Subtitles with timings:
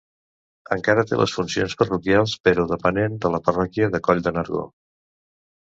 [0.75, 4.69] Encara té les funcions parroquials però depenent de la parròquia de Coll de Nargó.